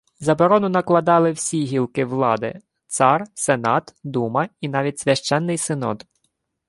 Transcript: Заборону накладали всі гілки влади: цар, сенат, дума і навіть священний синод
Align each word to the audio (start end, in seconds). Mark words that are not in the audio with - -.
Заборону 0.19 0.69
накладали 0.69 1.31
всі 1.31 1.63
гілки 1.65 2.05
влади: 2.05 2.59
цар, 2.87 3.23
сенат, 3.33 3.95
дума 4.03 4.49
і 4.61 4.69
навіть 4.69 4.99
священний 4.99 5.57
синод 5.57 6.05